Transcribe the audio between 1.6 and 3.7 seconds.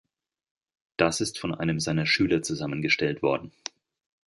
seiner Schüler zusammengestellt worden.